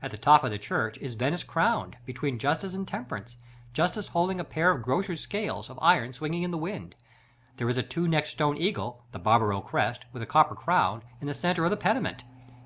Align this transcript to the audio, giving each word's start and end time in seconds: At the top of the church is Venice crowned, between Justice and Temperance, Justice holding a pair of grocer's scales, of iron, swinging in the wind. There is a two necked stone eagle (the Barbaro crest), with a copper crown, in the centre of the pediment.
At 0.00 0.10
the 0.10 0.16
top 0.16 0.42
of 0.42 0.50
the 0.50 0.58
church 0.58 0.96
is 1.02 1.16
Venice 1.16 1.44
crowned, 1.44 1.98
between 2.06 2.38
Justice 2.38 2.72
and 2.72 2.88
Temperance, 2.88 3.36
Justice 3.74 4.06
holding 4.06 4.40
a 4.40 4.42
pair 4.44 4.70
of 4.70 4.80
grocer's 4.80 5.20
scales, 5.20 5.68
of 5.68 5.78
iron, 5.82 6.14
swinging 6.14 6.44
in 6.44 6.50
the 6.50 6.56
wind. 6.56 6.94
There 7.58 7.68
is 7.68 7.76
a 7.76 7.82
two 7.82 8.08
necked 8.08 8.28
stone 8.28 8.56
eagle 8.56 9.04
(the 9.12 9.18
Barbaro 9.18 9.60
crest), 9.60 10.06
with 10.14 10.22
a 10.22 10.26
copper 10.26 10.54
crown, 10.54 11.02
in 11.20 11.26
the 11.26 11.34
centre 11.34 11.66
of 11.66 11.70
the 11.70 11.76
pediment. 11.76 12.24